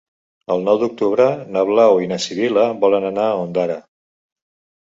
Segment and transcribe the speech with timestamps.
[0.53, 1.27] El nou d'octubre
[1.57, 3.77] na Blau i na Sibil·la volen anar a Ondara.